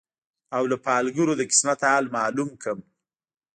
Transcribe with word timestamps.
او 0.55 0.63
له 0.71 0.77
پالګرو 0.85 1.33
د 1.37 1.41
قسمت 1.51 1.79
حال 1.87 2.05
معلوم 2.17 2.49
کړم 2.61 2.79